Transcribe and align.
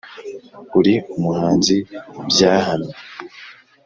Uri 0.79 0.95
umuhanzi 1.17 1.75
byahamye 2.29 2.93